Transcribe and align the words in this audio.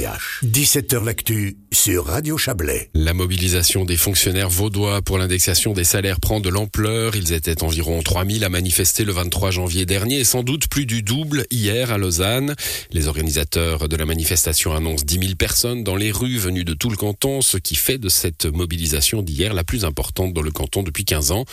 17h 0.00 1.04
L'actu 1.04 1.58
sur 1.72 2.06
Radio 2.06 2.38
Chablais. 2.38 2.88
La 2.94 3.12
mobilisation 3.12 3.84
des 3.84 3.98
fonctionnaires 3.98 4.48
vaudois 4.48 5.02
pour 5.02 5.18
l'indexation 5.18 5.74
des 5.74 5.84
salaires 5.84 6.20
prend 6.20 6.40
de 6.40 6.48
l'ampleur. 6.48 7.16
Ils 7.16 7.34
étaient 7.34 7.62
environ 7.62 8.02
3000 8.02 8.44
à 8.44 8.48
manifester 8.48 9.04
le 9.04 9.12
23 9.12 9.50
janvier 9.50 9.84
dernier 9.84 10.20
et 10.20 10.24
sans 10.24 10.42
doute 10.42 10.68
plus 10.68 10.86
du 10.86 11.02
double 11.02 11.44
hier 11.50 11.92
à 11.92 11.98
Lausanne. 11.98 12.54
Les 12.92 13.08
organisateurs 13.08 13.88
de 13.88 13.96
la 13.96 14.06
manifestation 14.06 14.74
annoncent 14.74 15.04
10 15.04 15.18
000 15.18 15.34
personnes 15.34 15.84
dans 15.84 15.96
les 15.96 16.12
rues 16.12 16.38
venues 16.38 16.64
de 16.64 16.72
tout 16.72 16.88
le 16.88 16.96
canton, 16.96 17.42
ce 17.42 17.58
qui 17.58 17.74
fait 17.74 17.98
de 17.98 18.08
cette 18.08 18.46
mobilisation 18.46 19.20
d'hier 19.20 19.52
la 19.52 19.64
plus 19.64 19.84
importante 19.84 20.32
dans 20.32 20.42
le 20.42 20.50
canton 20.50 20.82
depuis 20.82 21.04
15 21.04 21.32
ans. 21.32 21.44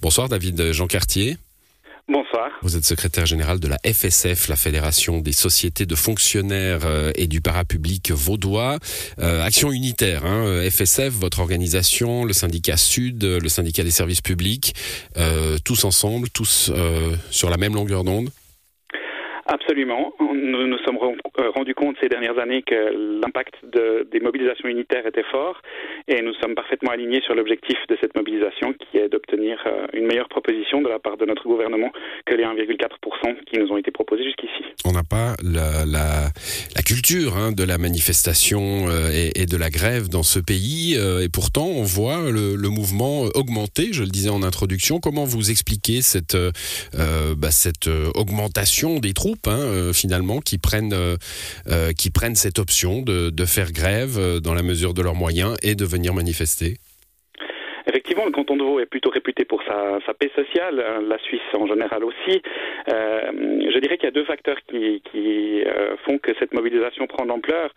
Bonsoir 0.00 0.30
David 0.30 0.72
Jean 0.72 0.86
Cartier. 0.86 1.36
Bonsoir. 2.10 2.50
Vous 2.62 2.76
êtes 2.76 2.84
secrétaire 2.84 3.24
général 3.24 3.60
de 3.60 3.68
la 3.68 3.78
FSF, 3.86 4.48
la 4.48 4.56
Fédération 4.56 5.18
des 5.18 5.30
sociétés 5.30 5.86
de 5.86 5.94
fonctionnaires 5.94 6.80
euh, 6.84 7.12
et 7.14 7.28
du 7.28 7.40
parapublic 7.40 8.10
vaudois. 8.10 8.78
Euh, 9.20 9.44
action 9.44 9.70
unitaire, 9.70 10.26
hein, 10.26 10.68
FSF, 10.68 11.10
votre 11.10 11.38
organisation, 11.38 12.24
le 12.24 12.32
syndicat 12.32 12.76
Sud, 12.76 13.22
le 13.22 13.48
syndicat 13.48 13.84
des 13.84 13.92
services 13.92 14.22
publics, 14.22 14.74
euh, 15.18 15.58
tous 15.64 15.84
ensemble, 15.84 16.30
tous 16.30 16.72
sur 17.30 17.48
la 17.48 17.56
même 17.56 17.74
longueur 17.74 18.02
d'onde 18.02 18.30
Absolument. 19.52 20.12
Nous 20.20 20.68
nous 20.68 20.78
sommes 20.84 20.96
euh, 20.96 21.50
rendus 21.50 21.74
compte 21.74 21.96
ces 22.00 22.08
dernières 22.08 22.38
années 22.38 22.62
que 22.62 23.20
l'impact 23.20 23.54
de, 23.64 24.06
des 24.12 24.20
mobilisations 24.20 24.68
unitaires 24.68 25.04
était 25.08 25.24
fort 25.24 25.60
et 26.06 26.22
nous 26.22 26.34
sommes 26.34 26.54
parfaitement 26.54 26.92
alignés 26.92 27.20
sur 27.22 27.34
l'objectif 27.34 27.76
de 27.88 27.98
cette 28.00 28.14
mobilisation 28.14 28.74
qui 28.74 28.98
est 28.98 29.08
d'obtenir 29.08 29.58
euh, 29.66 29.88
une 29.92 30.06
meilleure 30.06 30.28
proposition 30.28 30.82
de 30.82 30.88
la 30.88 31.00
part 31.00 31.16
de 31.16 31.26
notre 31.26 31.42
gouvernement 31.42 31.90
que 32.26 32.36
les 32.36 32.44
1,4% 32.44 33.44
qui 33.44 33.58
nous 33.58 33.72
ont 33.72 33.76
été 33.76 33.90
proposés 33.90 34.22
jusqu'ici. 34.22 34.62
On 34.84 34.92
n'a 34.92 35.02
pas 35.02 35.34
la, 35.42 36.30
culture 36.86 37.36
hein, 37.36 37.50
de 37.50 37.64
la 37.64 37.76
manifestation 37.76 38.86
euh, 38.88 39.30
et, 39.34 39.46
de 39.46 39.56
la 39.56 39.70
grève 39.70 40.08
dans 40.08 40.22
ce 40.22 40.38
pays 40.38 40.94
et 40.94 41.28
pourtant 41.28 41.66
on 41.66 41.82
voit 41.82 42.30
le, 42.30 42.54
le, 42.54 42.68
mouvement 42.68 43.22
augmenter, 43.34 43.92
je 43.92 44.02
le 44.04 44.10
disais 44.10 44.30
en 44.30 44.44
introduction. 44.44 45.00
Comment 45.00 45.24
vous 45.24 45.50
expliquez 45.50 46.02
cette, 46.02 46.36
bah, 46.96 47.50
cette 47.50 47.88
augmentation 48.14 49.00
des 49.00 49.12
troupes 49.12 49.39
Euh, 49.48 49.92
finalement 49.92 50.40
qui 50.40 50.58
prennent 50.58 50.92
euh, 50.92 51.16
euh, 51.66 51.92
qui 51.92 52.10
prennent 52.10 52.34
cette 52.34 52.58
option 52.58 53.02
de, 53.02 53.44
faire 53.46 53.72
grève 53.72 54.40
dans 54.40 54.54
la 54.54 54.62
mesure 54.62 54.92
de 54.94 55.02
leurs 55.02 55.14
moyens 55.14 55.56
et 55.62 55.74
de 55.74 55.84
venir 55.84 56.14
manifester. 56.14 56.76
Effectivement, 57.86 58.26
le 58.26 58.30
canton 58.30 58.56
de 58.56 58.62
Vaud 58.62 58.78
est 58.78 58.86
plutôt 58.86 59.10
réputé 59.10 59.44
pour 59.44 59.62
sa, 59.64 59.98
paix 60.14 60.30
sociale, 60.36 60.84
hein, 60.86 61.02
la 61.08 61.18
Suisse 61.18 61.40
en 61.54 61.66
général 61.66 62.04
aussi. 62.04 62.42
Je 62.86 63.78
dirais 63.80 63.96
qu'il 63.96 64.04
y 64.04 64.08
a 64.08 64.12
deux 64.12 64.24
facteurs 64.24 64.58
qui, 64.68 65.64
font 66.04 66.18
que 66.18 66.32
cette 66.38 66.52
mobilisation 66.52 67.06
prend 67.06 67.26
d'ampleur. 67.26 67.70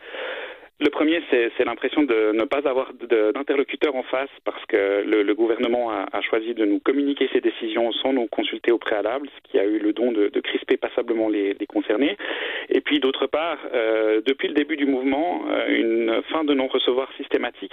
Le 0.83 0.89
premier, 0.89 1.23
c'est 1.29 1.63
l'impression 1.63 2.03
de 2.03 2.33
ne 2.33 2.43
pas 2.43 2.67
avoir 2.67 2.91
d'interlocuteur 2.93 3.95
en 3.95 4.03
face 4.03 4.29
parce 4.43 4.65
que 4.65 5.01
le, 5.05 5.33
gouvernement 5.33 5.91
a, 5.91 6.21
choisi 6.21 6.53
de 6.53 6.65
nous 6.65 6.79
communiquer 6.79 7.29
ses 7.31 7.39
décisions 7.39 7.93
sans 7.93 8.11
nous 8.11 8.27
consulter 8.27 8.73
au 8.73 8.77
préalable, 8.77 9.29
ce 9.33 9.49
qui 9.49 9.57
a 9.57 9.63
eu 9.63 9.79
le 9.79 9.93
don 9.93 10.11
de, 10.11 10.27
crisper 10.41 10.75
passablement 10.75 11.29
les, 11.29 11.55
concernés. 11.69 12.17
Et 12.67 12.81
puis 12.81 12.99
d'autre 12.99 13.27
part, 13.27 13.59
euh, 13.73 14.19
depuis 14.25 14.49
le 14.49 14.55
début 14.55 14.75
du 14.75 14.85
mouvement, 14.85 15.45
euh, 15.47 15.67
une 15.69 16.21
fin 16.29 16.43
de 16.43 16.53
non-recevoir 16.53 17.07
systématique 17.15 17.71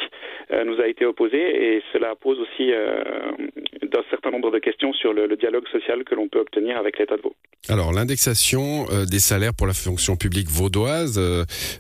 euh, 0.53 0.63
nous 0.63 0.81
a 0.81 0.87
été 0.87 1.05
opposée 1.05 1.75
et 1.75 1.83
cela 1.93 2.15
pose 2.15 2.39
aussi 2.39 2.71
un 2.73 4.11
certain 4.11 4.31
nombre 4.31 4.53
de 4.53 4.61
questions 4.61 4.93
sur 4.93 5.13
le, 5.13 5.37
dialogue 5.37 5.67
social 5.73 6.05
que 6.05 6.15
l'on 6.15 6.29
peut 6.29 6.39
obtenir 6.39 6.79
avec 6.79 6.99
l'État 6.99 7.17
de 7.17 7.23
Vaud. 7.23 7.35
Alors 7.69 7.93
l'indexation 7.93 8.85
des 9.11 9.19
salaires 9.19 9.53
pour 9.57 9.67
la 9.67 9.73
fonction 9.73 10.17
publique 10.17 10.49
vaudoise, 10.49 11.19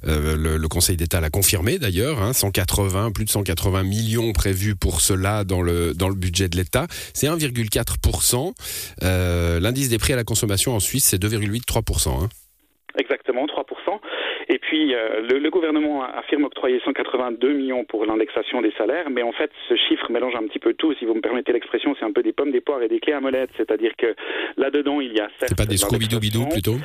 le 0.02 0.66
Conseil 0.68 0.96
d'État 0.96 1.19
l'a 1.20 1.30
confirmé 1.30 1.78
d'ailleurs, 1.78 2.22
hein, 2.22 2.32
180, 2.32 3.12
plus 3.12 3.24
de 3.24 3.30
180 3.30 3.82
millions 3.82 4.32
prévus 4.32 4.76
pour 4.76 5.00
cela 5.00 5.44
dans 5.44 5.62
le, 5.62 5.94
dans 5.94 6.08
le 6.08 6.14
budget 6.14 6.48
de 6.48 6.56
l'État. 6.56 6.86
C'est 7.14 7.26
1,4%. 7.26 8.52
Euh, 9.02 9.60
L'indice 9.60 9.88
des 9.88 9.98
prix 9.98 10.12
à 10.12 10.16
la 10.16 10.24
consommation 10.24 10.74
en 10.74 10.80
Suisse, 10.80 11.04
c'est 11.04 11.22
2,83%. 11.22 12.24
Hein. 12.24 12.28
Exactement, 12.98 13.46
3%. 13.46 14.00
Et 14.50 14.58
puis, 14.58 14.96
euh, 14.96 15.20
le, 15.30 15.38
le, 15.38 15.48
gouvernement 15.48 16.02
affirme 16.02 16.42
octroyer 16.42 16.80
182 16.84 17.52
millions 17.52 17.84
pour 17.84 18.04
l'indexation 18.04 18.60
des 18.60 18.72
salaires, 18.72 19.08
mais 19.08 19.22
en 19.22 19.30
fait, 19.30 19.48
ce 19.68 19.76
chiffre 19.76 20.10
mélange 20.10 20.34
un 20.34 20.42
petit 20.48 20.58
peu 20.58 20.74
tout. 20.74 20.92
Si 20.94 21.04
vous 21.04 21.14
me 21.14 21.20
permettez 21.20 21.52
l'expression, 21.52 21.94
c'est 21.96 22.04
un 22.04 22.10
peu 22.10 22.24
des 22.24 22.32
pommes, 22.32 22.50
des 22.50 22.60
poires 22.60 22.82
et 22.82 22.88
des 22.88 22.98
clés 22.98 23.12
à 23.12 23.20
molette. 23.20 23.50
C'est-à-dire 23.56 23.92
que 23.96 24.16
là-dedans, 24.56 25.00
il 25.00 25.12
y 25.12 25.20
a 25.20 25.28
certes. 25.38 25.50
C'est 25.50 25.56
pas 25.56 25.66
des 25.66 25.76
scooby-doo 25.76 26.48
plutôt? 26.50 26.78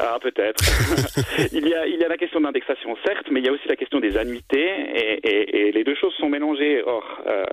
Ah, 0.00 0.18
peut-être. 0.20 0.58
il, 1.52 1.68
y 1.68 1.74
a, 1.74 1.86
il 1.86 2.00
y 2.00 2.04
a 2.04 2.08
la 2.08 2.16
question 2.16 2.40
d'indexation, 2.40 2.96
certes, 3.06 3.28
mais 3.30 3.38
il 3.38 3.46
y 3.46 3.48
a 3.48 3.52
aussi 3.52 3.68
la 3.68 3.76
question 3.76 4.00
des 4.00 4.16
annuités, 4.16 4.70
et, 4.92 5.20
et, 5.22 5.68
et 5.68 5.72
les 5.72 5.84
deux 5.84 5.94
choses 5.94 6.14
sont 6.14 6.28
mélangées. 6.28 6.82
Or, 6.84 7.22
euh, 7.28 7.44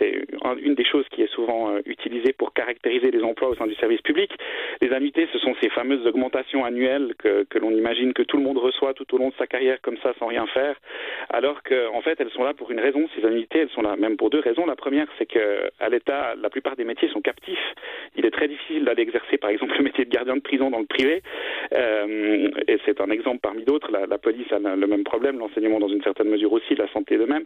c'est 0.00 0.26
une 0.60 0.74
des 0.74 0.84
choses 0.84 1.04
qui 1.12 1.22
est 1.22 1.32
souvent 1.32 1.70
euh, 1.70 1.80
utilisée 1.86 2.32
pour 2.32 2.52
caractériser 2.54 3.12
les 3.12 3.22
emplois 3.22 3.50
au 3.50 3.54
sein 3.54 3.68
du 3.68 3.76
service 3.76 4.00
public. 4.00 4.32
Les 4.80 4.92
annuités, 4.92 5.28
ce 5.32 5.38
sont 5.38 5.54
ces 5.62 5.68
fameuses 5.68 6.04
augmentations 6.06 6.64
annuelles 6.64 7.14
que, 7.18 7.44
que 7.44 7.58
l'on 7.60 7.70
imagine 7.70 8.12
que 8.12 8.22
tout 8.22 8.36
le 8.36 8.42
monde 8.42 8.58
reçoit 8.58 8.94
tout 8.96 9.14
au 9.14 9.18
long 9.18 9.28
de 9.28 9.34
sa 9.38 9.46
carrière 9.46 9.80
comme 9.82 9.96
ça 10.02 10.12
sans 10.18 10.26
rien 10.26 10.46
faire, 10.48 10.76
alors 11.30 11.62
qu'en 11.62 11.96
en 11.96 12.02
fait 12.02 12.20
elles 12.20 12.30
sont 12.30 12.42
là 12.42 12.54
pour 12.54 12.70
une 12.70 12.80
raison. 12.80 13.08
Ces 13.14 13.24
annuités, 13.24 13.60
elles 13.60 13.70
sont 13.70 13.82
là 13.82 13.96
même 13.96 14.16
pour 14.16 14.30
deux 14.30 14.40
raisons. 14.40 14.66
La 14.66 14.76
première, 14.76 15.06
c'est 15.18 15.26
que 15.26 15.70
à 15.78 15.88
l'État, 15.88 16.34
la 16.40 16.50
plupart 16.50 16.76
des 16.76 16.84
métiers 16.84 17.08
sont 17.10 17.20
captifs. 17.20 17.74
Il 18.16 18.24
est 18.26 18.30
très 18.30 18.48
difficile 18.48 18.84
d'aller 18.84 19.02
exercer, 19.02 19.36
par 19.36 19.50
exemple, 19.50 19.74
le 19.78 19.84
métier 19.84 20.04
de 20.04 20.10
gardien 20.10 20.36
de 20.36 20.40
prison 20.40 20.70
dans 20.70 20.80
le 20.80 20.86
privé. 20.86 21.22
Euh, 21.74 22.50
et 22.66 22.78
c'est 22.84 23.00
un 23.00 23.10
exemple 23.10 23.40
parmi 23.42 23.64
d'autres. 23.64 23.90
La, 23.92 24.06
la, 24.06 24.18
police 24.18 24.50
a 24.52 24.58
le 24.58 24.86
même 24.86 25.04
problème, 25.04 25.38
l'enseignement 25.38 25.78
dans 25.78 25.88
une 25.88 26.02
certaine 26.02 26.28
mesure 26.28 26.52
aussi, 26.52 26.74
la 26.74 26.88
santé 26.88 27.18
de 27.18 27.24
même. 27.24 27.44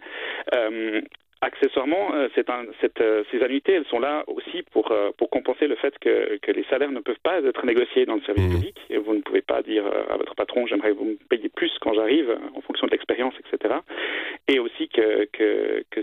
Euh, 0.55 1.01
Accessoirement, 1.43 2.15
euh, 2.15 2.29
cette, 2.35 3.01
euh, 3.01 3.25
ces 3.31 3.43
annuités, 3.43 3.73
elles 3.73 3.87
sont 3.87 3.99
là 3.99 4.25
aussi 4.27 4.63
pour, 4.73 4.93
euh, 4.93 5.11
pour 5.17 5.31
compenser 5.31 5.69
le 5.69 5.75
fait 5.77 5.99
que, 5.99 6.37
que, 6.37 6.53
les 6.53 6.65
salaires 6.65 6.91
ne 6.91 7.01
peuvent 7.01 7.21
pas 7.23 7.41
être 7.41 7.65
négociés 7.65 8.05
dans 8.05 8.17
le 8.17 8.21
service 8.23 8.45
mmh. 8.45 8.55
public. 8.57 8.77
Et 8.91 8.99
vous 8.99 9.15
ne 9.15 9.23
pouvez 9.23 9.41
pas 9.41 9.63
dire 9.63 9.87
à 9.87 10.19
votre 10.19 10.35
patron, 10.35 10.67
j'aimerais 10.67 10.93
vous 10.93 11.05
me 11.05 11.15
payer 11.31 11.49
plus 11.49 11.73
quand 11.81 11.95
j'arrive, 11.95 12.37
en 12.55 12.61
fonction 12.61 12.87
de 12.87 12.93
l'expérience, 12.93 13.33
etc. 13.39 13.75
Et 14.49 14.59
aussi 14.59 14.89
que, 14.89 15.25
que, 15.33 15.83
que 15.91 16.01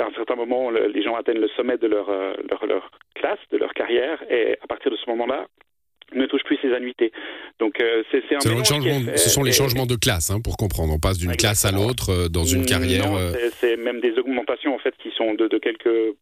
à 0.00 0.06
un 0.06 0.12
certain 0.14 0.34
moment, 0.34 0.70
le, 0.70 0.88
les 0.88 1.02
gens 1.02 1.14
atteignent 1.14 1.40
le 1.40 1.48
sommet 1.50 1.78
de 1.78 1.86
leur, 1.86 2.10
leur, 2.10 2.66
leur 2.66 2.90
classe, 3.14 3.38
de 3.52 3.58
leur 3.58 3.72
carrière, 3.74 4.24
et 4.28 4.58
à 4.60 4.66
partir 4.66 4.90
de 4.90 4.96
ce 4.96 5.08
moment-là, 5.10 5.46
ne 6.14 6.26
touche 6.26 6.42
plus 6.44 6.56
ses 6.56 6.72
annuités. 6.72 7.12
Donc 7.62 7.80
euh, 7.80 8.02
c'est 8.10 8.34
un 8.34 8.64
changement, 8.64 9.00
Ce 9.14 9.30
sont 9.30 9.44
les 9.44 9.52
changements 9.52 9.86
de 9.86 9.94
classe, 9.94 10.30
hein, 10.30 10.40
pour 10.40 10.56
comprendre. 10.56 10.92
On 10.92 10.98
passe 10.98 11.18
d'une 11.18 11.36
classe 11.36 11.64
à 11.64 11.70
l'autre 11.70 12.10
euh, 12.10 12.28
dans 12.28 12.44
une 12.44 12.66
carrière. 12.66 13.08
Non, 13.08 13.16
euh... 13.16 13.50
c'est 13.60 13.76
même 13.76 14.00
des 14.00 14.18
augmentations 14.18 14.74
en 14.74 14.80
fait 14.80 14.92
qui 15.00 15.10
sont 15.16 15.34
de, 15.34 15.46
de 15.46 15.58
quelques 15.58 16.16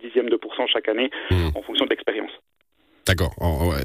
dixièmes 0.00 0.28
de 0.28 0.36
pourcent 0.36 0.68
chaque 0.72 0.88
année 0.88 1.10
mmh. 1.32 1.48
en 1.56 1.62
fonction 1.62 1.86
de 1.86 1.90
l'expérience. 1.90 2.30
D'accord. 3.04 3.34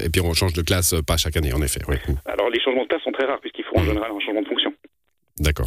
Et 0.04 0.10
puis 0.10 0.20
on 0.20 0.32
change 0.32 0.52
de 0.52 0.62
classe 0.62 0.94
pas 1.04 1.16
chaque 1.16 1.36
année, 1.36 1.52
en 1.52 1.60
effet. 1.60 1.80
Oui. 1.88 1.96
Alors 2.24 2.48
les 2.50 2.60
changements 2.60 2.84
de 2.84 2.88
classe 2.88 3.02
sont 3.02 3.10
très 3.10 3.26
rares 3.26 3.40
puisqu'ils 3.40 3.64
font 3.64 3.78
en 3.78 3.82
mmh. 3.82 3.86
général 3.86 4.12
un 4.12 4.20
changement 4.20 4.42
de 4.42 4.46
fonction. 4.46 4.72
D'accord. 5.40 5.66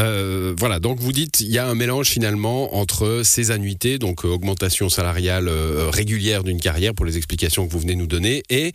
Euh, 0.00 0.54
voilà, 0.58 0.80
donc 0.80 0.98
vous 0.98 1.12
dites 1.12 1.40
il 1.40 1.50
y 1.50 1.58
a 1.58 1.66
un 1.66 1.74
mélange 1.74 2.08
finalement 2.08 2.74
entre 2.76 3.20
ces 3.22 3.50
annuités, 3.50 3.98
donc 3.98 4.24
euh, 4.24 4.28
augmentation 4.28 4.88
salariale 4.88 5.48
euh, 5.48 5.90
régulière 5.90 6.42
d'une 6.42 6.60
carrière 6.60 6.94
pour 6.94 7.04
les 7.04 7.16
explications 7.16 7.66
que 7.66 7.72
vous 7.72 7.80
venez 7.80 7.96
nous 7.96 8.06
donner, 8.06 8.42
et 8.48 8.72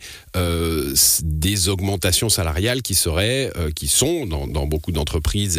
des 1.22 1.68
augmentations 1.68 2.28
salariales 2.28 2.82
qui 2.82 2.94
seraient, 2.94 3.50
qui 3.74 3.88
sont 3.88 4.26
dans, 4.26 4.66
beaucoup 4.66 4.92
d'entreprises 4.92 5.58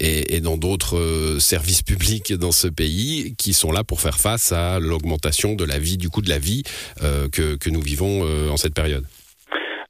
et, 0.00 0.40
dans 0.40 0.56
d'autres 0.56 1.36
services 1.40 1.82
publics 1.82 2.32
dans 2.32 2.52
ce 2.52 2.68
pays, 2.68 3.34
qui 3.36 3.52
sont 3.52 3.72
là 3.72 3.84
pour 3.84 4.00
faire 4.00 4.18
face 4.18 4.52
à 4.52 4.78
l'augmentation 4.78 5.54
de 5.54 5.64
la 5.64 5.78
vie, 5.78 5.96
du 5.96 6.08
coût 6.08 6.22
de 6.22 6.28
la 6.28 6.38
vie 6.38 6.62
que 7.00 7.70
nous 7.70 7.80
vivons 7.80 8.22
en 8.50 8.56
cette 8.56 8.74
période. 8.74 9.04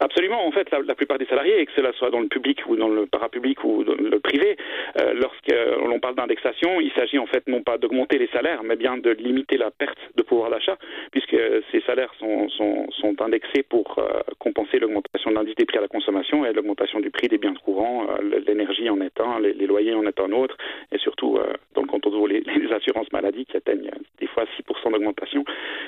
Absolument. 0.03 0.45
En 0.45 0.51
fait, 0.51 0.69
la, 0.73 0.95
plupart 0.97 1.19
des 1.19 1.27
salariés, 1.27 1.65
que 1.65 1.71
cela 1.77 1.93
soit 1.93 2.11
dans 2.11 2.19
le 2.19 2.27
public 2.27 2.59
ou 2.67 2.75
dans 2.75 2.89
le 2.89 3.07
parapublic 3.07 3.63
ou 3.63 3.85
dans 3.85 3.95
le 3.95 4.19
privé, 4.19 4.57
euh, 5.01 5.15
lorsqu'on 5.15 6.01
parle 6.01 6.17
d'indexation, 6.17 6.81
il 6.81 6.91
s'agit 6.91 7.19
en 7.19 7.27
fait 7.27 7.47
non 7.47 7.63
pas 7.63 7.79
d'augmenter 7.79 8.19
les 8.19 8.27
salaires, 8.29 8.65
mais 8.65 8.75
bien 8.75 8.97
de 8.99 9.11
limiter 9.11 9.57
la 9.57 9.71
perte 9.71 9.99
de 10.17 10.23
pouvoir 10.25 10.51
d'achat, 10.51 10.77
puisque 11.13 11.37
ces 11.71 11.81
salaires 11.83 12.13
sont, 12.19 12.49
sont, 12.49 12.91
sont 12.91 13.23
indexés 13.23 13.63
pour 13.63 13.97
euh, 13.99 14.23
compenser 14.41 14.81
l'augmentation 14.81 15.31
de 15.31 15.37
l'indice 15.37 15.55
des 15.55 15.67
prix 15.67 15.79
à 15.79 15.83
la 15.83 15.89
consommation 15.89 16.45
et 16.45 16.53
l'augmentation 16.53 16.99
du 16.99 17.11
prix 17.11 17.29
des 17.29 17.39
biens 17.39 17.55
courants. 17.65 18.09
Euh, 18.11 18.41
L'énergie 18.45 18.91
en 18.91 19.01
est 19.01 19.21
un, 19.21 19.39
les, 19.39 19.53
les, 19.53 19.67
loyers 19.69 19.95
en 19.95 20.05
est 20.05 20.19
un 20.19 20.33
autre, 20.33 20.57
et 20.91 20.99
surtout 20.99 21.37
euh, 21.37 21.53
dans 21.75 21.83
le 21.83 21.89
canton 21.89 22.11
de 22.11 22.29
les, 22.29 22.41
les 22.41 22.73
assurances 22.73 23.11
maladie 23.13 23.47
qui 23.47 23.57
atteignent 23.57 23.91
des 24.21 24.27
fois 24.27 24.45
6% 24.45 24.93
d'augmentation 24.93 25.45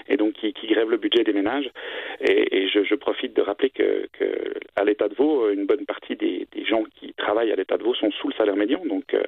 et 0.08 0.16
donc 0.16 0.34
qui, 0.34 0.52
grèvent 0.66 0.90
le 0.90 0.96
budget 0.96 1.25
des 1.25 1.32
ménages. 1.32 1.70
Et, 2.20 2.69
je, 2.69 2.94
profite 2.94 3.34
de 3.34 3.42
rappeler 3.42 3.70
que 3.70 4.08
à 4.76 4.84
l'état 4.84 5.08
de 5.08 5.14
Vaud, 5.14 5.50
une 5.50 5.66
bonne 5.66 5.84
partie 5.84 6.16
des, 6.16 6.46
gens 6.64 6.84
qui 6.96 7.12
travaillent 7.14 7.52
à 7.52 7.56
l'état 7.56 7.76
de 7.76 7.82
Vaud 7.82 7.94
sont 7.94 8.10
sous 8.12 8.28
le 8.28 8.34
salaire 8.34 8.56
médian. 8.56 8.81
Donc, 8.86 9.12
euh, 9.14 9.22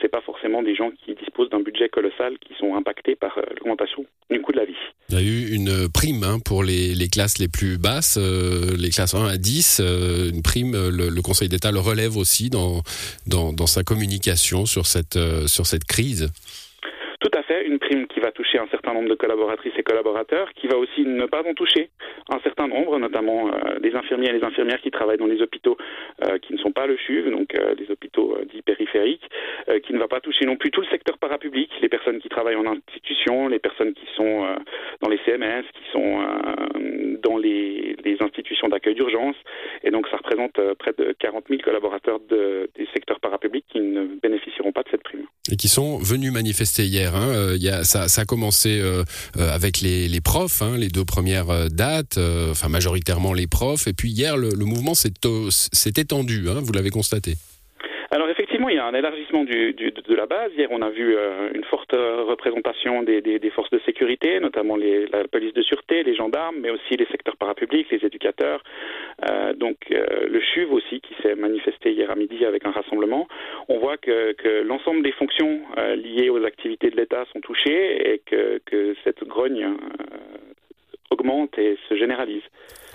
c'est 0.00 0.08
pas 0.08 0.22
forcément 0.22 0.62
des 0.62 0.74
gens 0.74 0.90
qui 0.90 1.14
disposent 1.14 1.50
d'un 1.50 1.60
budget 1.60 1.88
colossal 1.88 2.38
qui 2.38 2.54
sont 2.54 2.74
impactés 2.74 3.16
par 3.16 3.38
l'augmentation 3.56 4.06
du 4.30 4.40
coût 4.40 4.52
de 4.52 4.56
la 4.56 4.64
vie. 4.64 4.89
Il 5.10 5.14
y 5.14 5.16
a 5.16 5.22
eu 5.22 5.50
une 5.50 5.88
prime 5.88 6.22
hein, 6.22 6.38
pour 6.38 6.62
les, 6.62 6.94
les, 6.94 7.08
classes 7.08 7.38
les 7.38 7.48
plus 7.48 7.78
basses, 7.78 8.16
les 8.16 8.90
classes 8.90 9.14
1 9.14 9.26
à 9.26 9.36
10, 9.36 9.80
une 9.80 10.42
prime, 10.42 10.72
le, 10.72 11.08
le 11.08 11.22
Conseil 11.22 11.48
d'État 11.48 11.72
le 11.72 11.80
relève 11.80 12.16
aussi 12.16 12.48
dans, 12.48 12.82
dans, 13.26 13.52
dans 13.52 13.66
sa 13.66 13.82
communication 13.82 14.66
sur 14.66 14.86
cette, 14.86 15.18
sur 15.46 15.66
cette 15.66 15.84
crise. 15.84 16.30
Tout 17.20 17.30
à 17.34 17.42
fait, 17.42 17.66
une 17.66 17.78
prime 17.78 18.06
qui 18.06 18.18
va 18.18 18.32
toucher 18.32 18.58
un 18.58 18.66
certain 18.68 18.94
nombre 18.94 19.10
de 19.10 19.14
collaboratrices 19.14 19.74
et 19.76 19.82
collaborateurs, 19.82 20.50
qui 20.54 20.66
va 20.68 20.78
aussi 20.78 21.02
ne 21.02 21.26
pas 21.26 21.42
en 21.46 21.52
toucher 21.52 21.90
un 22.30 22.40
certain 22.40 22.66
nombre, 22.66 22.98
notamment 22.98 23.48
euh, 23.48 23.78
les 23.82 23.94
infirmiers 23.94 24.30
et 24.30 24.32
les 24.32 24.42
infirmières 24.42 24.80
qui 24.80 24.90
travaillent 24.90 25.18
dans 25.18 25.26
les 25.26 25.42
hôpitaux 25.42 25.76
euh, 26.24 26.38
qui 26.38 26.54
ne 26.54 26.58
sont 26.58 26.72
pas 26.72 26.86
le 26.86 26.96
CHUV, 26.96 27.30
donc 27.30 27.54
euh, 27.54 27.74
hôpitaux 27.90 28.38
dits 28.50 28.62
périphériques, 28.62 29.28
qui 29.82 29.92
ne 29.92 29.98
va 29.98 30.06
pas 30.06 30.20
toucher 30.20 30.46
non 30.46 30.56
plus 30.56 30.70
tout 30.70 30.80
le 30.80 30.86
secteur 30.86 31.18
parapublic, 31.18 31.70
les 31.82 31.88
personnes 31.88 32.20
qui 32.20 32.28
travaillent 32.28 32.56
en 32.56 32.66
institution, 32.66 33.48
les 33.48 33.58
personnes 33.58 33.92
qui 33.94 34.06
sont 34.14 34.46
dans 35.00 35.08
les 35.08 35.18
CMS, 35.24 35.64
qui 35.74 35.90
sont 35.92 36.22
dans 37.22 37.36
les, 37.36 37.96
les 38.04 38.16
institutions 38.20 38.68
d'accueil 38.68 38.94
d'urgence, 38.94 39.36
et 39.82 39.90
donc 39.90 40.06
ça 40.08 40.18
représente 40.18 40.60
près 40.74 40.92
de 40.96 41.14
40 41.18 41.46
000 41.48 41.62
collaborateurs 41.62 42.20
de, 42.20 42.70
des 42.76 42.86
secteurs 42.94 43.18
parapublics 43.18 43.66
qui 43.68 43.80
ne 43.80 44.04
bénéficieront 44.04 44.72
pas 44.72 44.82
de. 44.82 44.89
Et 45.50 45.56
qui 45.56 45.68
sont 45.68 45.98
venus 45.98 46.32
manifester 46.32 46.84
hier. 46.84 47.14
Hein. 47.14 47.56
A, 47.64 47.84
ça, 47.84 48.04
a 48.20 48.24
commencé 48.24 48.80
avec 49.38 49.80
les, 49.80 50.20
profs, 50.20 50.60
hein, 50.60 50.76
les 50.76 50.88
deux 50.88 51.04
premières 51.04 51.70
dates, 51.70 52.18
enfin 52.50 52.68
majoritairement 52.68 53.32
les 53.32 53.46
profs, 53.46 53.86
et 53.86 53.92
puis 53.92 54.10
hier 54.10 54.36
le, 54.36 54.50
mouvement 54.64 54.94
s'est 54.94 55.10
étendu, 55.96 56.48
hein, 56.48 56.60
vous 56.62 56.72
l'avez 56.72 56.90
constaté. 56.90 57.36
Alors 58.12 58.28
effectivement, 58.28 58.68
il 58.68 58.74
y 58.74 58.78
a 58.78 58.86
un 58.86 58.94
élargissement 58.94 59.44
du, 59.44 59.72
de 59.72 60.14
la 60.16 60.26
base. 60.26 60.50
Hier, 60.56 60.66
on 60.72 60.82
a 60.82 60.90
vu 60.90 61.16
euh, 61.16 61.52
une 61.54 61.62
forte 61.62 61.92
représentation 61.92 63.04
des, 63.04 63.20
des, 63.20 63.38
des, 63.38 63.50
forces 63.50 63.70
de 63.70 63.78
sécurité, 63.86 64.40
notamment 64.40 64.74
les, 64.74 65.06
la 65.06 65.28
police 65.28 65.54
de 65.54 65.62
sûreté, 65.62 66.02
les 66.02 66.16
gendarmes, 66.16 66.56
mais 66.60 66.70
aussi 66.70 66.96
les 66.96 67.06
secteurs 67.06 67.36
parapublics, 67.36 67.88
les 67.90 68.04
éducateurs. 68.04 68.64
Euh, 69.28 69.52
donc 69.54 69.76
euh, 69.90 70.28
le 70.28 70.40
CHUV 70.40 70.72
aussi 70.72 71.00
qui 71.00 71.14
s'est 71.22 71.34
manifesté 71.34 71.92
hier 71.92 72.10
à 72.10 72.14
midi 72.14 72.44
avec 72.44 72.64
un 72.64 72.70
rassemblement. 72.70 73.28
On 73.68 73.78
voit 73.78 73.96
que, 73.96 74.34
l'ensemble 74.62 75.02
des 75.02 75.12
fonctions 75.12 75.60
euh, 75.78 75.96
liées 75.96 76.30
aux 76.30 76.42
activités 76.44 76.90
de 76.90 76.96
l'État 76.96 77.24
sont 77.32 77.40
touchées 77.40 78.12
et 78.12 78.22
que, 78.24 78.60
cette 79.04 79.24
grogne 79.24 79.66
augmente 81.10 81.58
et 81.58 81.76
se 81.88 81.96
généralise. 81.96 82.42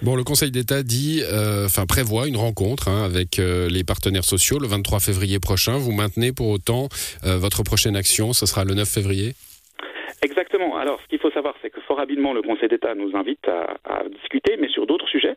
Bon, 0.01 0.15
le 0.15 0.23
Conseil 0.23 0.51
d'État 0.51 0.83
dit, 0.83 1.21
enfin 1.65 1.85
prévoit 1.85 2.27
une 2.27 2.37
rencontre 2.37 2.87
hein, 2.87 3.03
avec 3.03 3.37
les 3.37 3.83
partenaires 3.83 4.23
sociaux 4.23 4.59
le 4.59 4.67
23 4.67 4.99
février 4.99 5.39
prochain. 5.39 5.77
Vous 5.77 5.91
maintenez 5.91 6.31
pour 6.31 6.49
autant 6.49 6.87
votre 7.23 7.63
prochaine 7.63 7.95
action, 7.95 8.33
ce 8.33 8.45
sera 8.45 8.63
le 8.63 8.73
9 8.73 8.87
février? 8.87 9.33
Exactement. 10.55 10.77
Alors, 10.77 11.01
ce 11.01 11.07
qu'il 11.07 11.19
faut 11.19 11.31
savoir, 11.31 11.53
c'est 11.61 11.69
que 11.69 11.81
fort 11.81 11.99
habilement, 11.99 12.31
le 12.31 12.41
Conseil 12.41 12.69
d'État 12.69 12.95
nous 12.95 13.13
invite 13.15 13.45
à, 13.47 13.75
à, 13.83 14.03
discuter, 14.07 14.55
mais 14.57 14.69
sur 14.69 14.87
d'autres 14.87 15.07
sujets. 15.09 15.35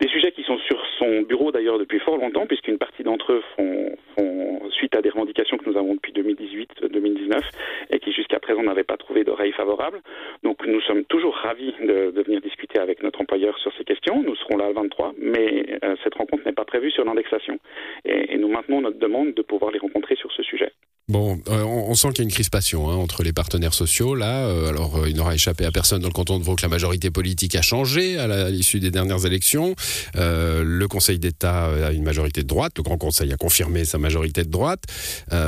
Des 0.00 0.08
sujets 0.08 0.32
qui 0.32 0.42
sont 0.42 0.56
sur 0.58 0.82
son 0.98 1.20
bureau 1.20 1.52
d'ailleurs 1.52 1.78
depuis 1.78 1.98
fort 1.98 2.16
longtemps, 2.16 2.46
puisqu'une 2.46 2.78
partie 2.78 3.02
d'entre 3.02 3.32
eux 3.32 3.42
font, 3.56 3.94
font, 4.16 4.70
suite 4.70 4.96
à 4.96 5.02
des 5.02 5.10
revendications 5.10 5.58
que 5.58 5.68
nous 5.68 5.76
avons 5.76 5.94
depuis 5.94 6.12
2018-2019 6.12 7.42
et 7.90 7.98
qui 7.98 8.12
jusqu'à 8.12 8.40
présent 8.40 8.62
n'avaient 8.62 8.84
pas 8.84 8.96
trouvé 8.96 9.22
d'oreille 9.22 9.52
favorable. 9.52 10.00
Donc, 10.42 10.66
nous 10.66 10.80
sommes 10.80 11.04
toujours 11.04 11.34
ravis 11.34 11.74
de, 11.82 12.10
de, 12.10 12.22
venir 12.22 12.40
discuter 12.40 12.78
avec 12.78 13.02
notre 13.02 13.20
employeur 13.20 13.58
sur 13.58 13.72
ces 13.76 13.84
questions. 13.84 14.22
Nous 14.22 14.34
serons 14.36 14.56
là 14.56 14.68
le 14.68 14.74
23, 14.74 15.12
mais 15.18 15.78
euh, 15.84 15.94
cette 16.02 16.14
rencontre 16.14 16.44
n'est 16.46 16.52
pas 16.52 16.64
prévue 16.64 16.90
sur 16.90 17.04
l'indexation. 17.04 17.58
Et, 18.06 18.32
et, 18.32 18.38
nous 18.38 18.48
maintenons 18.48 18.80
notre 18.80 18.98
demande 18.98 19.34
de 19.34 19.42
pouvoir 19.42 19.72
les 19.72 19.78
rencontrer 19.78 20.16
sur 20.16 20.32
ce 20.32 20.42
sujet. 20.42 20.72
Bon, 21.06 21.36
euh, 21.50 21.62
on, 21.64 21.92
sent 21.92 22.08
qu'il 22.14 22.20
y 22.20 22.22
a 22.22 22.24
une 22.24 22.30
crispation 22.30 22.88
hein, 22.88 22.94
entre 22.94 23.22
les 23.22 23.34
partenaires 23.34 23.74
sociaux 23.74 24.14
là. 24.14 24.48
Euh, 24.48 24.70
alors, 24.70 24.96
euh, 24.96 25.10
il 25.10 25.16
n'aura 25.16 25.34
échappé 25.34 25.66
à 25.66 25.70
personne 25.70 26.00
dans 26.00 26.08
le 26.08 26.14
canton 26.14 26.38
de 26.38 26.44
Vaud 26.44 26.54
que 26.54 26.62
la 26.62 26.70
majorité 26.70 27.10
politique 27.10 27.54
a 27.56 27.60
changé 27.60 28.16
à 28.16 28.48
l'issue 28.48 28.80
des 28.80 28.90
dernières 28.90 29.26
élections. 29.26 29.74
Le 30.14 30.86
Conseil 30.86 31.18
d'État 31.18 31.66
a 31.88 31.92
une 31.92 32.04
majorité 32.04 32.40
de 32.40 32.46
droite. 32.46 32.72
Le 32.78 32.82
Grand 32.82 32.96
Conseil 32.96 33.30
a 33.34 33.36
confirmé 33.36 33.84
sa 33.84 33.98
majorité 33.98 34.44
de 34.44 34.50
droite. 34.50 34.84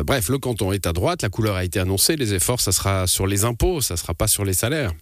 Bref, 0.04 0.28
le 0.28 0.36
canton 0.36 0.72
est 0.72 0.86
à 0.86 0.92
droite. 0.92 1.22
La 1.22 1.30
couleur 1.30 1.56
a 1.56 1.64
été 1.64 1.80
annoncée. 1.80 2.16
Les 2.16 2.34
efforts, 2.34 2.60
ça 2.60 2.72
sera 2.72 3.06
sur 3.06 3.26
les 3.26 3.46
impôts, 3.46 3.80
ça 3.80 3.96
sera 3.96 4.12
pas 4.12 4.26
sur 4.26 4.44
les 4.44 4.52
salaires. 4.52 4.92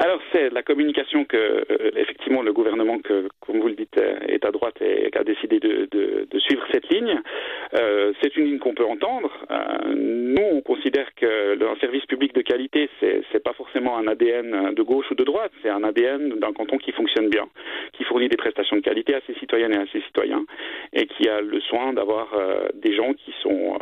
Alors 0.00 0.20
c'est 0.32 0.50
la 0.50 0.62
communication 0.62 1.24
que 1.24 1.64
effectivement 1.96 2.42
le 2.42 2.52
gouvernement 2.52 2.98
comme 3.40 3.60
vous 3.60 3.68
le 3.68 3.74
dites 3.74 4.00
à 4.48 4.50
droite 4.50 4.80
a 4.80 5.24
décidé 5.24 5.60
de, 5.60 6.38
suivre 6.38 6.64
cette 6.72 6.88
ligne. 6.90 7.20
Euh, 7.74 8.12
c'est 8.20 8.36
une 8.36 8.46
ligne 8.46 8.58
qu'on 8.58 8.74
peut 8.74 8.84
entendre. 8.84 9.30
Euh, 9.50 9.94
nous 9.94 10.48
on 10.52 10.60
considère 10.62 11.14
que 11.14 11.54
le, 11.54 11.66
service 11.80 12.06
public 12.06 12.34
de 12.34 12.40
qualité 12.40 12.88
c'est 12.98 13.22
c'est 13.30 13.42
pas 13.42 13.52
forcément 13.52 13.98
un 13.98 14.06
ADN 14.06 14.74
de 14.74 14.82
gauche 14.82 15.10
ou 15.10 15.14
de 15.14 15.24
droite, 15.24 15.52
c'est 15.62 15.68
un 15.68 15.84
ADN 15.84 16.38
d'un 16.40 16.52
canton 16.52 16.78
qui 16.78 16.92
fonctionne 16.92 17.28
bien, 17.28 17.46
qui 17.92 18.04
fournit 18.04 18.28
des 18.28 18.36
prestations 18.36 18.76
de 18.76 18.80
qualité 18.82 19.14
à 19.14 19.20
ses 19.26 19.34
citoyennes 19.34 19.72
et 19.72 19.78
à 19.78 19.86
ses 19.92 20.00
citoyens 20.02 20.44
et 20.92 21.06
qui 21.06 21.28
a 21.28 21.40
le 21.40 21.60
soin 21.60 21.92
d'avoir 21.92 22.32
euh, 22.34 22.68
des 22.74 22.94
gens 22.94 23.12
qui 23.12 23.32
sont 23.42 23.78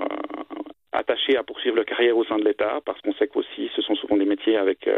attachés 0.92 1.36
à 1.36 1.42
poursuivre 1.42 1.76
leur 1.76 1.84
carrière 1.84 2.16
au 2.16 2.24
sein 2.24 2.38
de 2.38 2.44
l'État, 2.44 2.80
parce 2.84 3.00
qu'on 3.02 3.12
sait 3.14 3.28
qu'aussi 3.28 3.70
ce 3.76 3.82
sont 3.82 3.94
souvent 3.96 4.16
des 4.16 4.24
métiers 4.24 4.56
avec 4.56 4.88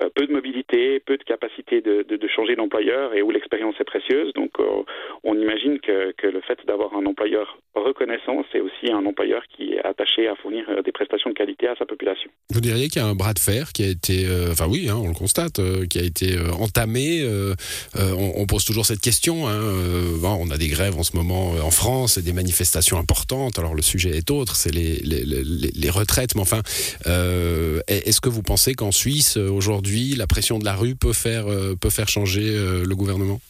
euh, 0.00 0.08
peu 0.14 0.26
de 0.26 0.32
mobilité, 0.32 1.00
peu 1.00 1.16
de 1.16 1.24
capacité 1.24 1.80
de, 1.80 2.02
de, 2.02 2.16
de 2.16 2.28
changer 2.28 2.56
d'employeur 2.56 3.14
et 3.14 3.22
où 3.22 3.30
l'expérience 3.30 3.74
est 3.80 3.84
précieuse. 3.84 4.32
Donc 4.34 4.58
euh, 4.58 4.82
on 5.22 5.38
imagine 5.38 5.78
que, 5.80 6.12
que 6.12 6.26
le 6.26 6.40
fait 6.40 6.58
d'avoir 6.66 6.94
un 6.96 7.06
employeur 7.06 7.58
reconnaissant, 7.80 8.44
c'est 8.52 8.60
aussi 8.60 8.90
un 8.90 9.04
employeur 9.04 9.42
qui 9.54 9.72
est 9.72 9.84
attaché 9.84 10.28
à 10.28 10.36
fournir 10.36 10.64
euh, 10.68 10.82
des 10.82 10.92
prestations 10.92 11.30
de 11.30 11.34
qualité 11.34 11.66
à 11.66 11.74
sa 11.76 11.84
population. 11.86 12.30
Vous 12.50 12.60
diriez 12.60 12.88
qu'il 12.88 13.02
y 13.02 13.04
a 13.04 13.08
un 13.08 13.14
bras 13.14 13.34
de 13.34 13.38
fer 13.38 13.72
qui 13.72 13.84
a 13.84 13.88
été, 13.88 14.26
euh, 14.26 14.52
enfin 14.52 14.66
oui, 14.68 14.88
hein, 14.88 14.96
on 14.96 15.08
le 15.08 15.14
constate, 15.14 15.58
euh, 15.58 15.86
qui 15.86 15.98
a 15.98 16.02
été 16.02 16.38
entamé. 16.58 17.24
On, 17.96 18.46
pose 18.46 18.64
toujours 18.64 18.86
cette 18.86 19.00
question. 19.00 19.48
Hein, 19.48 19.60
on 20.22 20.50
a 20.50 20.58
des 20.58 20.68
grèves 20.68 20.98
en 20.98 21.02
ce 21.02 21.16
moment 21.16 21.52
en 21.52 21.70
France 21.70 22.18
et 22.18 22.22
des 22.22 22.32
manifestations 22.32 22.98
importantes. 22.98 23.58
Alors 23.58 23.74
le 23.74 23.82
sujet 23.82 24.10
est 24.16 24.30
autre, 24.30 24.54
c'est 24.54 24.72
les, 24.72 24.98
les, 24.98 25.90
retraites. 25.90 26.34
Mais 26.34 26.42
enfin, 26.42 26.60
est-ce 27.06 28.20
que 28.20 28.28
vous 28.28 28.42
pensez 28.42 28.74
qu'en 28.74 28.92
Suisse 28.92 29.36
aujourd'hui, 29.36 30.14
la 30.14 30.26
pression 30.26 30.58
de 30.58 30.64
la 30.64 30.74
rue 30.74 30.94
peut 30.94 31.12
faire 31.12 31.46
peut 31.80 31.90
faire 31.90 32.08
changer 32.08 32.52
le 32.52 32.94
gouvernement? 32.94 33.40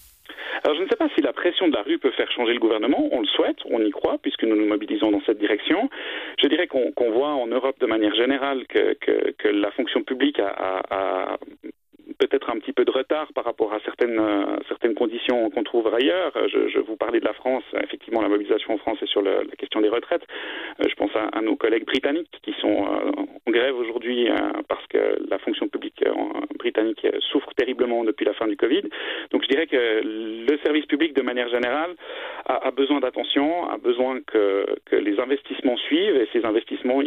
Alors 0.65 0.79
je 0.79 0.83
ne 0.83 0.89
sais 0.89 0.97
pas 0.97 1.11
si 1.15 1.21
la 1.21 1.35
pression 1.35 1.69
de 1.69 1.75
la 1.75 1.83
rue 1.83 1.99
peut 1.99 2.11
faire 2.13 2.31
changer 2.33 2.55
le 2.55 2.59
gouvernement, 2.59 3.09
on 3.13 3.21
le 3.21 3.27
souhaite, 3.27 3.59
on 3.67 3.81
y 3.85 3.91
croit, 3.91 4.17
puisque 4.23 4.45
nous 4.45 4.57
nous 4.57 4.67
mobilisons 4.67 5.11
dans 5.11 5.21
cette 5.27 5.39
direction. 5.39 5.91
Je 6.43 6.49
dirais 6.49 6.67
qu'on 6.67 6.91
qu 6.93 7.05
voit 7.11 7.35
en 7.35 7.47
Europe 7.47 7.79
de 7.81 7.87
manière 7.87 8.15
générale 8.15 8.67
que, 8.67 8.95
que, 8.95 9.33
que 9.33 9.49
la 9.49 9.71
fonction 9.73 10.03
publique 10.03 10.39
a, 10.39 10.49
a, 10.49 11.35
a 11.35 11.39
peut-être 12.19 12.51
un 12.51 12.59
petit 12.59 12.73
peu 12.73 12.85
de 12.85 12.91
retard 12.91 13.29
par 13.35 13.45
rapport 13.45 13.73
à 13.73 13.81
certaines, 13.85 14.19
euh, 14.19 14.57
certaines 14.69 14.95
conditions 14.95 15.51
qu'on 15.51 15.63
trouve 15.63 15.93
ailleurs. 15.93 16.33
Je, 16.49 16.79
vous 16.79 16.97
parlais 16.97 17.21
de 17.21 17.25
la 17.25 17.33
France. 17.33 17.65
Effectivement, 17.83 18.23
la 18.23 18.29
mobilisation 18.29 18.75
en 18.75 18.79
France 18.79 18.99
est 19.03 19.07
sur 19.07 19.23
la 19.23 19.43
question 19.59 19.81
des 19.81 19.89
retraites. 19.89 20.23
Euh, 20.81 20.85
je 20.89 20.95
pense 20.95 21.11
à, 21.15 21.41
nos 21.41 21.57
collègues 21.57 21.87
britanniques 21.87 22.41
qui 22.43 22.53
sont 22.61 22.87
euh, 22.87 23.11
en 23.47 23.51
grève 23.51 23.77
aujourd'hui 23.77 24.29
parce 24.69 24.87
que 24.87 25.19
la 25.29 25.39
fonction 25.39 25.69
publique 25.69 26.03
britannique 26.59 27.07
souffre 27.21 27.53
terriblement 27.55 28.05
depuis 28.05 28.25
la 28.25 28.33
fin 28.35 28.47
du 28.47 28.57
Covid. 28.57 28.83
Donc 29.31 29.43
je 29.43 29.49
dirais 29.49 29.67
que 29.67 30.01
le 30.03 30.59
service 30.65 30.87
public, 30.87 31.15
de 31.15 31.23
manière 31.23 31.49
générale, 31.49 31.95
a, 32.47 32.71
besoin 32.71 33.01
d'attention, 33.01 33.69
a 33.69 33.77
besoin 33.77 34.21
que, 34.27 34.67
les 34.93 35.19
investissements 35.21 35.77
suivent 35.77 36.17
et 36.17 36.29
ces 36.33 36.45
investissements, 36.45 37.03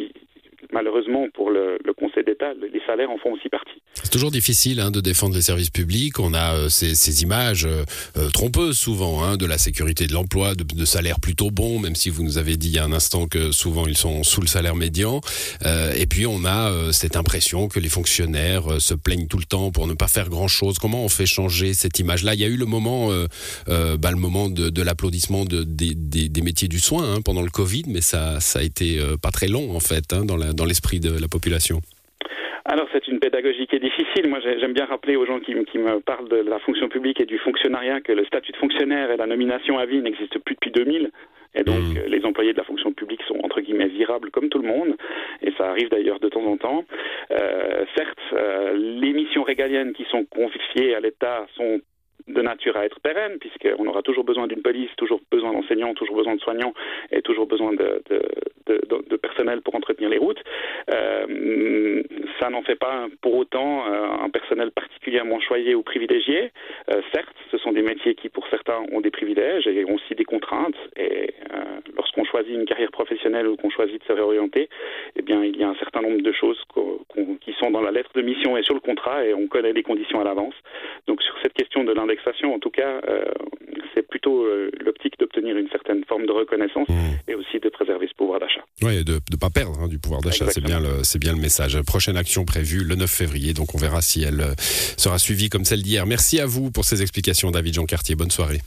malheureusement 0.72 1.28
pour 1.34 1.50
le 1.50 1.94
Conseil 1.94 2.24
d'État, 2.24 2.54
les 2.54 2.82
salaires 2.86 3.12
en 3.12 3.18
font 3.18 3.34
aussi 3.34 3.50
partie. 3.50 3.82
C'est 4.08 4.14
toujours 4.14 4.32
difficile 4.32 4.80
hein, 4.80 4.90
de 4.90 5.02
défendre 5.02 5.36
les 5.36 5.42
services 5.42 5.70
publics. 5.70 6.22
On 6.22 6.34
a 6.34 6.56
euh, 6.56 6.70
ces, 6.70 7.24
images 7.24 7.66
euh, 7.66 7.84
euh, 8.16 8.30
trompeuses 8.30 8.78
souvent 8.78 9.22
hein, 9.22 9.36
de 9.36 9.46
la 9.46 9.58
sécurité 9.58 10.08
de 10.08 10.14
l'emploi, 10.14 10.56
de, 10.56 10.64
de, 10.64 10.86
salaires 10.86 11.20
plutôt 11.20 11.52
bons, 11.52 11.78
même 11.80 11.94
si 11.94 12.10
vous 12.10 12.24
nous 12.24 12.38
avez 12.38 12.56
dit 12.56 12.70
il 12.70 12.76
y 12.76 12.80
a 12.80 12.86
un 12.86 12.94
instant 12.94 13.28
que 13.28 13.52
souvent 13.52 13.86
ils 13.86 13.98
sont 13.98 14.24
sous 14.24 14.40
le 14.40 14.48
salaire 14.48 14.76
médian. 14.76 15.20
Et 15.66 16.06
puis 16.06 16.26
on 16.26 16.46
a 16.46 16.94
cette 16.94 17.18
impression 17.18 17.68
que 17.68 17.82
les 17.82 17.90
fonctionnaires 17.90 18.80
se 18.80 18.94
plaignent 18.94 19.28
tout 19.28 19.40
le 19.40 19.44
temps 19.44 19.72
pour 19.72 19.88
ne 19.88 19.94
pas 19.94 20.08
faire 20.08 20.30
grand-chose. 20.30 20.80
Comment 20.80 21.04
on 21.04 21.10
fait 21.10 21.26
changer 21.26 21.74
cette 21.74 22.00
image-là? 22.00 22.34
Il 22.34 22.40
y 22.40 22.46
a 22.46 22.48
eu 22.48 22.56
le 22.56 22.66
moment, 22.66 23.10
bah, 23.68 24.12
le 24.12 24.16
moment 24.16 24.48
de, 24.48 24.82
l'applaudissement 24.82 25.44
de, 25.44 25.64
des, 25.64 26.42
métiers 26.42 26.70
du 26.70 26.80
soin 26.80 27.16
hein, 27.16 27.22
pendant 27.22 27.42
le 27.42 27.50
Covid, 27.50 27.84
mais 27.88 28.00
ça, 28.00 28.40
ça 28.40 28.60
a 28.60 28.64
été 28.64 29.02
pas 29.22 29.32
très 29.32 29.50
long 29.50 29.76
en 29.76 29.82
fait 29.82 30.14
dans 30.14 30.66
l'esprit 30.66 31.02
de 31.02 31.12
la 31.12 31.28
population 31.28 31.82
alors 32.68 32.88
c'est 32.92 33.08
une 33.08 33.20
pédagogie 33.20 33.66
qui 33.66 33.78
est 33.78 33.80
difficile. 33.80 34.28
Moi 34.28 34.40
j'aime 34.42 34.74
bien 34.74 34.86
rappeler 34.86 35.16
aux 35.16 35.26
gens 35.26 35.40
qui, 35.40 35.54
qui, 35.66 35.78
me 35.78 36.00
parlent 36.00 36.30
de 36.30 36.38
la 36.38 36.60
fonction 36.60 36.90
publique 36.90 37.22
et 37.22 37.26
du 37.26 37.38
fonctionnariat 37.40 38.02
que 38.02 38.12
le 38.12 38.26
statut 38.26 38.52
de 38.52 38.58
fonctionnaire 38.58 39.10
et 39.10 39.18
la 39.18 39.26
nomination 39.26 39.80
à 39.80 39.86
vie 39.86 40.02
n'existent 40.02 40.40
plus 40.44 40.56
depuis 40.56 40.72
2000. 40.72 41.12
Et 41.56 41.64
donc 41.64 41.80
mmh. 41.80 42.10
les 42.10 42.26
employés 42.26 42.52
de 42.52 42.58
la 42.58 42.66
fonction 42.66 42.92
publique 42.92 43.22
sont 43.28 43.40
entre 43.44 43.62
guillemets 43.62 43.88
virables 43.88 44.32
comme 44.32 44.50
tout 44.50 44.60
le 44.60 44.68
monde, 44.68 44.96
et 45.42 45.52
ça 45.58 45.70
arrive 45.70 45.90
d'ailleurs 45.90 46.20
de 46.20 46.30
temps 46.30 46.46
en 46.46 46.58
temps. 46.58 46.84
Euh, 47.32 47.86
certes, 47.96 48.20
euh, 48.34 48.74
les 48.76 49.14
missions 49.14 49.44
régaliennes 49.44 49.94
qui 49.94 50.04
sont 50.12 50.26
confiées 50.26 50.94
à 50.94 51.00
l'État 51.00 51.48
sont 51.56 51.80
de 52.28 52.42
nature 52.42 52.76
à 52.78 52.86
être 52.86 53.00
pérenne, 53.00 53.38
puisqu'on 53.40 53.88
aura 53.88 54.02
toujours 54.02 54.24
besoin 54.24 54.48
d'une 54.48 54.62
police, 54.62 54.90
toujours 54.98 55.22
besoin 55.32 55.54
d'enseignants, 55.54 55.94
toujours 55.94 56.16
besoin 56.16 56.36
de 56.36 56.42
soignants 56.42 56.74
et 57.12 57.22
toujours 57.22 57.48
besoin 57.48 57.74
de, 57.74 58.02
personnel 59.18 59.62
pour 59.62 59.76
entretenir 59.76 60.10
les 60.10 60.18
routes. 60.18 60.42
Euh, 60.92 62.04
ça 62.40 62.50
n'en 62.50 62.62
fait 62.62 62.76
pas 62.76 63.08
pour 63.22 63.36
autant 63.36 63.86
euh, 63.88 64.26
un 64.26 64.30
personnel 64.30 64.72
particulièrement 64.72 65.40
choyé 65.40 65.76
ou 65.76 65.84
privilégié. 65.84 66.52
Euh, 66.92 67.02
certes, 67.14 67.36
ce 67.52 67.58
sont 67.58 67.72
des 67.72 67.82
métiers 67.82 68.16
qui, 68.16 68.30
pour 68.30 68.48
certains, 68.48 68.80
ont 68.92 69.02
des 69.02 69.12
privilèges 69.12 69.68
et 69.68 69.86
ont 69.86 69.96
aussi 69.96 70.16
des 70.16 70.26
contraintes. 70.26 70.76
Et 70.96 71.34
lorsqu'on 71.96 72.26
choisit 72.26 72.54
une 72.54 72.66
carrière 72.66 72.92
professionnelle 72.92 73.48
ou 73.48 73.56
qu'on 73.56 73.70
choisit 73.70 74.02
de 74.02 74.06
se 74.06 74.14
réorienter, 74.14 74.70
eh 75.16 75.22
bien, 75.22 75.44
il 75.44 75.58
y 75.58 75.64
a 75.64 75.70
un 75.70 75.76
certain 75.76 76.02
nombre 76.02 76.22
de 76.22 76.32
choses 76.32 76.62
qui 77.42 77.54
sont 77.54 77.72
dans 77.72 77.82
la 77.82 77.92
lettre 77.92 78.12
de 78.14 78.22
mission 78.22 78.58
et 78.58 78.64
sur 78.64 78.74
le 78.74 78.80
contrat 78.80 79.26
et 79.26 79.34
on 79.34 79.48
connaît 79.48 79.74
les 79.74 79.84
conditions 79.84 80.20
à 80.20 80.24
l'avance. 80.24 80.56
De 81.88 81.94
l'indexation, 81.94 82.54
en 82.54 82.60
tout 82.60 82.70
cas, 82.70 83.02
c'est 83.96 84.08
plutôt 84.08 84.46
l'optique 84.84 85.18
d'obtenir 85.20 85.58
une 85.58 85.70
certaine 85.70 86.04
forme 86.06 86.26
de 86.26 86.32
reconnaissance 86.32 86.88
mmh. 86.90 87.30
et 87.32 87.36
aussi 87.36 87.60
de 87.60 87.70
préserver 87.70 88.08
ce 88.08 88.14
pouvoir 88.16 88.40
d'achat. 88.40 88.62
Oui, 88.84 89.04
de 89.04 89.14
ne 89.32 89.38
pas 89.38 89.50
perdre 89.50 89.80
hein, 89.82 89.88
du 89.88 89.98
pouvoir 89.98 90.22
d'achat, 90.22 90.46
c'est 90.50 90.64
bien, 90.64 90.80
le, 90.80 91.02
bien 91.20 91.34
le 91.34 91.40
message. 91.40 91.82
Prochaine 91.82 92.18
action 92.18 92.46
prévue 92.46 92.84
le 92.84 92.96
9 92.96 93.10
février, 93.10 93.54
donc 93.54 93.74
on 93.76 93.78
verra 93.78 94.02
si 94.02 94.24
elle 94.24 94.42
euh, 94.42 94.54
sera 94.58 95.18
suivie 95.18 95.50
comme 95.50 95.66
celle 95.66 95.82
d'hier. 95.82 96.06
Merci 96.06 96.40
à 96.40 96.46
vous 96.46 96.72
pour 96.72 96.86
ces 96.86 97.02
explications, 97.02 97.52
David 97.52 97.74
Jean 97.74 97.86
Cartier. 97.86 98.16
Bonne 98.16 98.32
soirée. 98.32 98.60